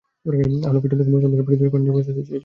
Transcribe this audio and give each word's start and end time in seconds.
আমরা 0.65 0.79
পিছন 0.81 0.97
থেকে 0.99 1.11
মুসলমানদের 1.11 1.45
পৃষ্ঠদেশে 1.47 1.71
খঞ্জর 1.73 1.93
বসাতে 1.93 2.13
চেয়েছিলাম। 2.17 2.39